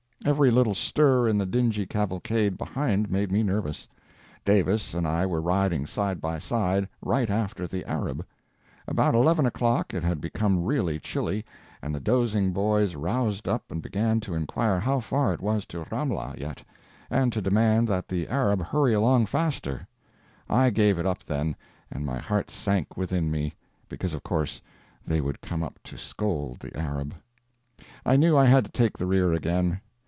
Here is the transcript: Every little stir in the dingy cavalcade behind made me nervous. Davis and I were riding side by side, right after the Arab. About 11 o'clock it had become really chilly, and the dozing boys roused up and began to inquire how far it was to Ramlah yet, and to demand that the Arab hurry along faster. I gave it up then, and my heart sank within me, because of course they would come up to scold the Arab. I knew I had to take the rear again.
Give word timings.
Every 0.23 0.51
little 0.51 0.75
stir 0.75 1.27
in 1.27 1.39
the 1.39 1.47
dingy 1.47 1.87
cavalcade 1.87 2.55
behind 2.55 3.09
made 3.09 3.31
me 3.31 3.41
nervous. 3.41 3.87
Davis 4.45 4.93
and 4.93 5.07
I 5.07 5.25
were 5.25 5.41
riding 5.41 5.87
side 5.87 6.21
by 6.21 6.37
side, 6.37 6.87
right 7.01 7.27
after 7.27 7.65
the 7.65 7.83
Arab. 7.89 8.23
About 8.87 9.15
11 9.15 9.47
o'clock 9.47 9.95
it 9.95 10.03
had 10.03 10.21
become 10.21 10.63
really 10.63 10.99
chilly, 10.99 11.43
and 11.81 11.93
the 11.95 11.99
dozing 11.99 12.51
boys 12.53 12.93
roused 12.95 13.47
up 13.47 13.63
and 13.71 13.81
began 13.81 14.19
to 14.19 14.35
inquire 14.35 14.79
how 14.79 14.99
far 14.99 15.33
it 15.33 15.41
was 15.41 15.65
to 15.65 15.85
Ramlah 15.89 16.35
yet, 16.39 16.63
and 17.09 17.33
to 17.33 17.41
demand 17.41 17.87
that 17.87 18.07
the 18.07 18.27
Arab 18.27 18.61
hurry 18.61 18.93
along 18.93 19.25
faster. 19.25 19.87
I 20.47 20.69
gave 20.69 20.99
it 20.99 21.05
up 21.07 21.23
then, 21.23 21.55
and 21.89 22.05
my 22.05 22.19
heart 22.19 22.51
sank 22.51 22.95
within 22.95 23.31
me, 23.31 23.55
because 23.89 24.13
of 24.13 24.21
course 24.21 24.61
they 25.03 25.19
would 25.19 25.41
come 25.41 25.63
up 25.63 25.79
to 25.85 25.97
scold 25.97 26.59
the 26.59 26.77
Arab. 26.77 27.15
I 28.05 28.17
knew 28.17 28.37
I 28.37 28.45
had 28.45 28.65
to 28.65 28.71
take 28.71 28.99
the 28.99 29.07
rear 29.07 29.33
again. 29.33 29.81